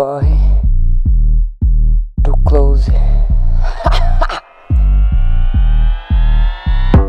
[0.00, 0.34] corre
[2.22, 2.90] do close.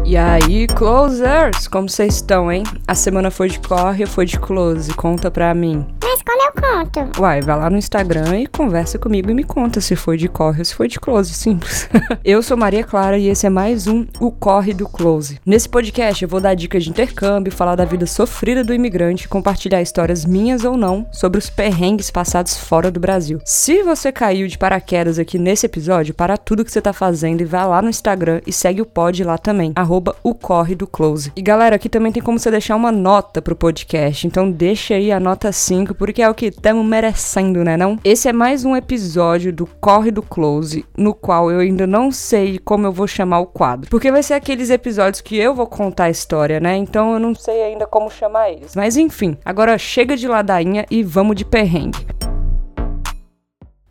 [0.03, 2.63] E aí, closers, como vocês estão, hein?
[2.85, 4.93] A semana foi de corre ou foi de close?
[4.93, 5.87] Conta pra mim.
[6.03, 6.40] Mas como
[6.71, 7.21] eu conto?
[7.21, 10.59] Uai, vai lá no Instagram e conversa comigo e me conta se foi de corre
[10.59, 11.89] ou se foi de close, simples.
[12.23, 15.39] eu sou Maria Clara e esse é mais um O Corre do Close.
[15.45, 19.81] Nesse podcast eu vou dar dicas de intercâmbio, falar da vida sofrida do imigrante, compartilhar
[19.81, 23.39] histórias minhas ou não sobre os perrengues passados fora do Brasil.
[23.45, 27.45] Se você caiu de paraquedas aqui nesse episódio, para tudo que você tá fazendo e
[27.45, 31.31] vai lá no Instagram e segue o pod lá também, arroba o corre do close.
[31.35, 35.11] E galera, aqui também tem como você deixar uma nota pro podcast, então deixa aí
[35.11, 37.97] a nota 5, porque é o que estamos merecendo, né não?
[38.03, 42.59] Esse é mais um episódio do Corre do Close, no qual eu ainda não sei
[42.59, 43.89] como eu vou chamar o quadro.
[43.89, 46.77] Porque vai ser aqueles episódios que eu vou contar a história, né?
[46.77, 48.75] Então eu não sei ainda como chamar eles.
[48.75, 52.05] Mas enfim, agora chega de ladainha e vamos de perrengue.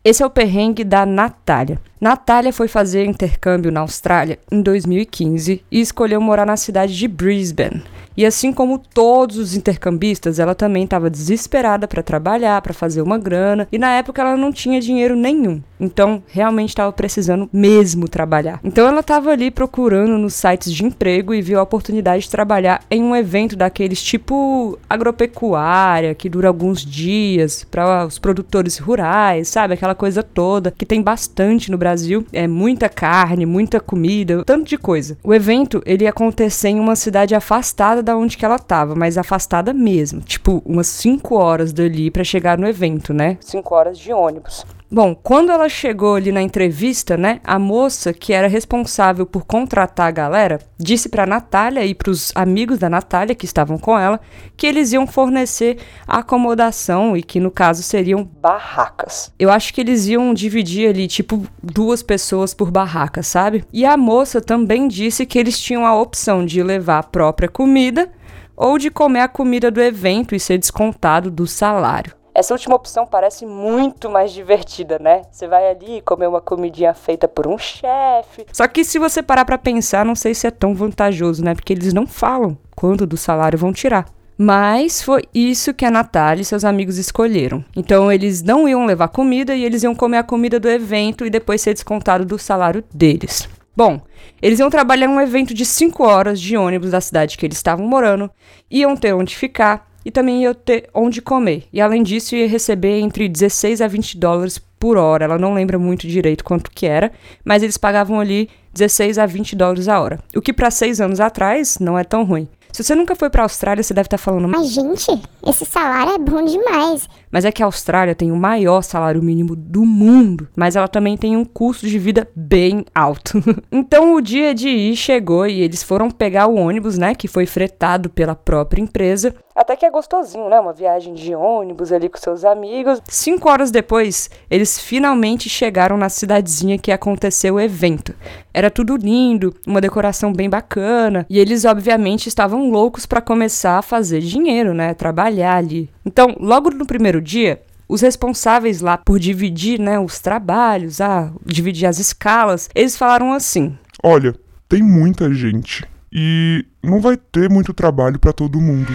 [0.01, 1.77] Esse é o perrengue da Natália.
[2.01, 7.83] Natália foi fazer intercâmbio na Austrália em 2015 e escolheu morar na cidade de Brisbane.
[8.15, 13.17] E assim como todos os intercambistas, ela também estava desesperada para trabalhar, para fazer uma
[13.17, 15.61] grana, e na época ela não tinha dinheiro nenhum.
[15.79, 18.59] Então, realmente estava precisando mesmo trabalhar.
[18.63, 22.83] Então, ela estava ali procurando nos sites de emprego e viu a oportunidade de trabalhar
[22.91, 29.73] em um evento daqueles tipo agropecuária, que dura alguns dias, para os produtores rurais, sabe?
[29.73, 31.90] Aquela coisa toda que tem bastante no Brasil.
[32.31, 35.17] É muita carne, muita comida, tanto de coisa.
[35.23, 39.17] O evento, ele ia acontecer em uma cidade afastada da onde que ela estava, mas
[39.17, 40.21] afastada mesmo.
[40.21, 43.37] Tipo, umas 5 horas dali para chegar no evento, né?
[43.41, 44.65] 5 horas de ônibus.
[44.93, 50.09] Bom, quando ela chegou ali na entrevista, né, a moça que era responsável por contratar
[50.09, 54.19] a galera disse para Natália e para os amigos da Natália que estavam com ela
[54.57, 59.31] que eles iam fornecer acomodação e que no caso seriam barracas.
[59.39, 63.63] Eu acho que eles iam dividir ali tipo duas pessoas por barraca, sabe?
[63.71, 68.11] E a moça também disse que eles tinham a opção de levar a própria comida
[68.57, 72.20] ou de comer a comida do evento e ser descontado do salário.
[72.33, 75.23] Essa última opção parece muito mais divertida, né?
[75.29, 78.45] Você vai ali comer uma comidinha feita por um chefe.
[78.53, 81.53] Só que se você parar para pensar, não sei se é tão vantajoso, né?
[81.53, 84.05] Porque eles não falam quanto do salário vão tirar.
[84.37, 87.63] Mas foi isso que a Natália e seus amigos escolheram.
[87.75, 91.29] Então eles não iam levar comida e eles iam comer a comida do evento e
[91.29, 93.47] depois ser descontado do salário deles.
[93.75, 94.01] Bom,
[94.41, 97.85] eles iam trabalhar num evento de 5 horas de ônibus da cidade que eles estavam
[97.85, 98.31] morando,
[98.69, 101.63] iam ter onde ficar, e também ia ter onde comer.
[101.71, 105.25] E além disso, ia receber entre 16 a 20 dólares por hora.
[105.25, 107.11] Ela não lembra muito direito quanto que era,
[107.45, 110.19] mas eles pagavam ali 16 a 20 dólares a hora.
[110.35, 112.47] O que para seis anos atrás não é tão ruim.
[112.71, 114.47] Se você nunca foi para a Austrália, você deve estar tá falando.
[114.47, 117.07] Mas, gente, esse salário é bom demais.
[117.31, 121.15] Mas é que a Austrália tem o maior salário mínimo do mundo, mas ela também
[121.17, 123.41] tem um custo de vida bem alto.
[123.71, 127.45] então o dia de ir chegou e eles foram pegar o ônibus, né, que foi
[127.45, 129.33] fretado pela própria empresa.
[129.53, 130.59] Até que é gostosinho, né?
[130.59, 133.01] Uma viagem de ônibus ali com seus amigos.
[133.07, 138.15] Cinco horas depois, eles finalmente chegaram na cidadezinha que aconteceu o evento.
[138.53, 143.81] Era tudo lindo, uma decoração bem bacana, e eles obviamente estavam loucos para começar a
[143.81, 144.93] fazer dinheiro, né?
[144.93, 145.89] Trabalhar ali.
[146.05, 151.85] Então, logo no primeiro dia, os responsáveis lá por dividir, né, os trabalhos, ah, dividir
[151.85, 154.35] as escalas, eles falaram assim: Olha,
[154.69, 158.91] tem muita gente e não vai ter muito trabalho para todo mundo.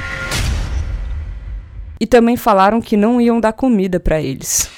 [1.98, 4.71] E também falaram que não iam dar comida para eles.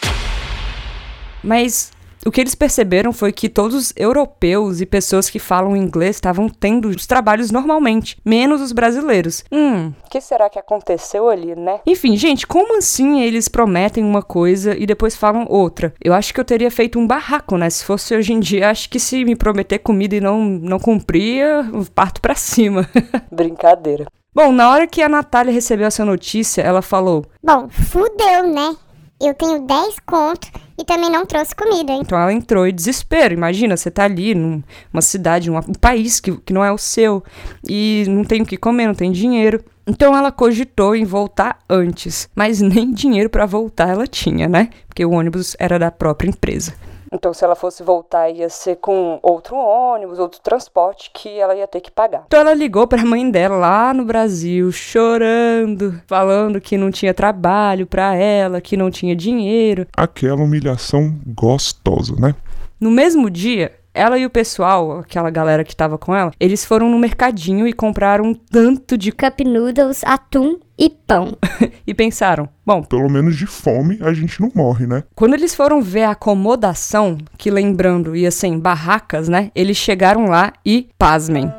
[1.42, 1.92] Mas
[2.28, 6.48] o que eles perceberam foi que todos os europeus e pessoas que falam inglês estavam
[6.48, 9.44] tendo os trabalhos normalmente, menos os brasileiros.
[9.50, 11.80] Hum, o que será que aconteceu ali, né?
[11.86, 15.94] Enfim, gente, como assim eles prometem uma coisa e depois falam outra?
[16.04, 17.70] Eu acho que eu teria feito um barraco, né?
[17.70, 21.64] Se fosse hoje em dia, acho que se me prometer comida e não, não cumpria,
[21.94, 22.88] parto pra cima.
[23.32, 24.06] Brincadeira.
[24.34, 28.76] Bom, na hora que a Natália recebeu essa notícia, ela falou: Bom, fudeu, né?
[29.20, 32.02] Eu tenho 10 contos e também não trouxe comida, hein?
[32.02, 33.34] Então ela entrou em desespero.
[33.34, 37.22] Imagina, você tá ali numa cidade, um país que, que não é o seu
[37.68, 39.62] e não tem o que comer, não tem dinheiro.
[39.84, 44.70] Então ela cogitou em voltar antes, mas nem dinheiro para voltar ela tinha, né?
[44.86, 46.72] Porque o ônibus era da própria empresa.
[47.12, 51.66] Então, se ela fosse voltar, ia ser com outro ônibus, outro transporte que ela ia
[51.66, 52.24] ter que pagar.
[52.26, 57.14] Então, ela ligou para a mãe dela lá no Brasil, chorando, falando que não tinha
[57.14, 59.86] trabalho para ela, que não tinha dinheiro.
[59.96, 62.34] Aquela humilhação gostosa, né?
[62.80, 66.88] No mesmo dia, ela e o pessoal, aquela galera que tava com ela, eles foram
[66.88, 71.36] no mercadinho e compraram um tanto de cup noodles, atum e pão.
[71.86, 75.02] e pensaram: bom, Pelo menos de fome a gente não morre, né?
[75.14, 79.50] quando eles foram ver a acomodação, que lembrando ia ser em barracas, né?
[79.54, 81.52] Eles chegaram lá e, pasmem.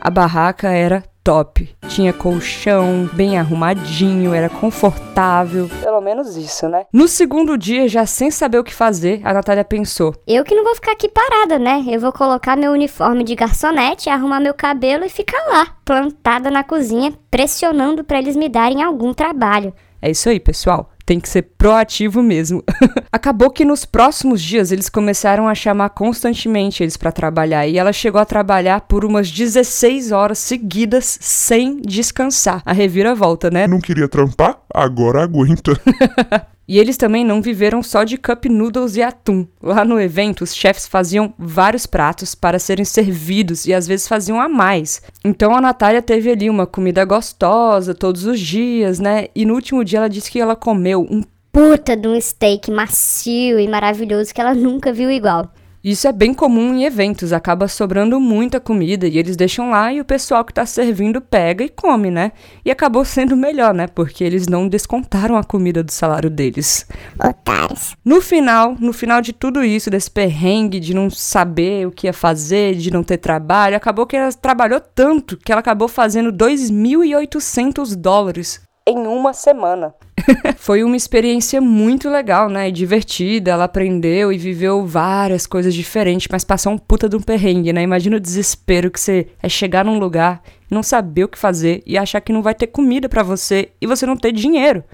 [0.00, 1.68] A barraca era top.
[1.88, 5.68] Tinha colchão, bem arrumadinho, era confortável.
[5.80, 6.86] Pelo menos isso, né?
[6.92, 10.64] No segundo dia, já sem saber o que fazer, a Natália pensou: Eu que não
[10.64, 11.84] vou ficar aqui parada, né?
[11.88, 16.64] Eu vou colocar meu uniforme de garçonete, arrumar meu cabelo e ficar lá, plantada na
[16.64, 19.72] cozinha, pressionando pra eles me darem algum trabalho.
[20.04, 20.90] É isso aí, pessoal.
[21.04, 22.62] Tem que ser proativo mesmo.
[23.10, 27.92] Acabou que nos próximos dias eles começaram a chamar constantemente eles pra trabalhar e ela
[27.92, 32.62] chegou a trabalhar por umas 16 horas seguidas sem descansar.
[32.64, 33.66] A reviravolta, né?
[33.66, 34.58] Não queria trampar?
[34.72, 35.72] Agora aguenta.
[36.72, 39.46] E eles também não viveram só de cup noodles e atum.
[39.62, 44.40] Lá no evento, os chefs faziam vários pratos para serem servidos e às vezes faziam
[44.40, 45.02] a mais.
[45.22, 49.26] Então a Natália teve ali uma comida gostosa todos os dias, né?
[49.34, 51.22] E no último dia ela disse que ela comeu um
[51.52, 55.52] Puta de um steak macio e maravilhoso que ela nunca viu igual.
[55.84, 60.00] Isso é bem comum em eventos, acaba sobrando muita comida e eles deixam lá e
[60.00, 62.30] o pessoal que tá servindo pega e come, né?
[62.64, 63.88] E acabou sendo melhor, né?
[63.88, 66.86] Porque eles não descontaram a comida do salário deles.
[67.18, 67.96] Otários.
[68.04, 72.12] No final, no final de tudo isso, desse perrengue de não saber o que ia
[72.12, 77.96] fazer, de não ter trabalho, acabou que ela trabalhou tanto que ela acabou fazendo 2.800
[77.96, 79.94] dólares em uma semana.
[80.56, 82.68] Foi uma experiência muito legal, né?
[82.68, 83.50] E divertida.
[83.50, 87.82] Ela aprendeu e viveu várias coisas diferentes, mas passou um puta de um perrengue, né?
[87.82, 91.98] Imagina o desespero que você é chegar num lugar, não saber o que fazer e
[91.98, 94.84] achar que não vai ter comida pra você e você não ter dinheiro.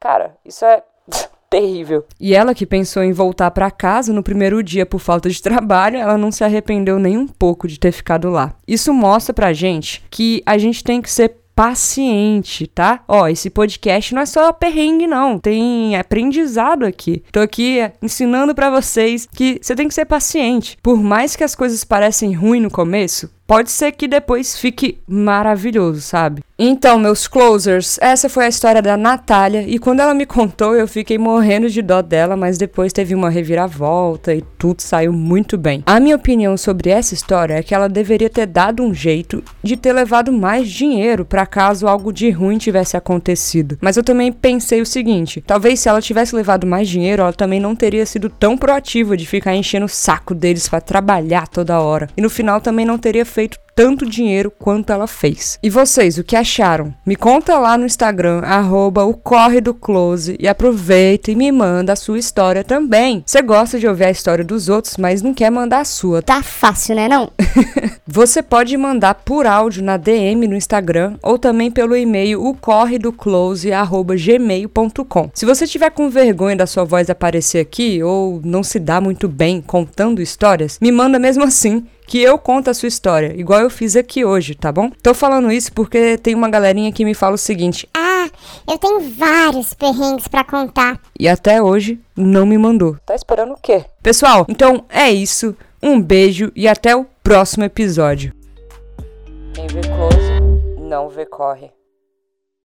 [0.00, 0.82] Cara, isso é
[1.48, 2.04] terrível.
[2.18, 5.98] E ela que pensou em voltar pra casa no primeiro dia por falta de trabalho,
[5.98, 8.54] ela não se arrependeu nem um pouco de ter ficado lá.
[8.66, 13.02] Isso mostra pra gente que a gente tem que ser paciente, tá?
[13.06, 17.22] Ó, esse podcast não é só perrengue não, tem aprendizado aqui.
[17.30, 20.78] Tô aqui ensinando pra vocês que você tem que ser paciente.
[20.82, 26.00] Por mais que as coisas parecem ruins no começo, pode ser que depois fique maravilhoso,
[26.00, 26.42] sabe?
[26.64, 30.86] Então, meus closers, essa foi a história da Natália e quando ela me contou, eu
[30.86, 35.82] fiquei morrendo de dó dela, mas depois teve uma reviravolta e tudo saiu muito bem.
[35.84, 39.76] A minha opinião sobre essa história é que ela deveria ter dado um jeito de
[39.76, 43.76] ter levado mais dinheiro para caso algo de ruim tivesse acontecido.
[43.80, 47.58] Mas eu também pensei o seguinte, talvez se ela tivesse levado mais dinheiro, ela também
[47.58, 52.08] não teria sido tão proativa de ficar enchendo o saco deles para trabalhar toda hora.
[52.16, 53.41] E no final também não teria feito
[53.74, 55.58] tanto dinheiro quanto ela fez.
[55.62, 56.94] E vocês, o que acharam?
[57.06, 61.92] Me conta lá no Instagram, arroba o Corre do Close, e aproveita e me manda
[61.92, 63.22] a sua história também.
[63.24, 66.22] Você gosta de ouvir a história dos outros, mas não quer mandar a sua.
[66.22, 67.30] Tá fácil, né não?
[68.06, 75.30] Você pode mandar por áudio na DM no Instagram ou também pelo e-mail o corredoclose@gmail.com.
[75.32, 79.26] Se você tiver com vergonha da sua voz aparecer aqui ou não se dá muito
[79.28, 83.70] bem contando histórias, me manda mesmo assim que eu conto a sua história, igual eu
[83.70, 84.90] fiz aqui hoje, tá bom?
[85.02, 88.28] Tô falando isso porque tem uma galerinha que me fala o seguinte: Ah,
[88.70, 91.00] eu tenho vários perrengues pra contar.
[91.18, 92.98] e até hoje não me mandou.
[93.06, 93.86] Tá esperando o quê?
[94.02, 95.56] Pessoal, então é isso.
[95.82, 98.34] Um beijo e até o próximo episódio.
[99.54, 101.70] Quem vê close, não vê corre.